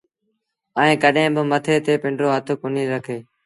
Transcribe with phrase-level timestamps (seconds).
[0.79, 3.17] ائيٚݩ ڪڏهين با مٿي تي پنڊرو هٿ ڪونهيٚ رکي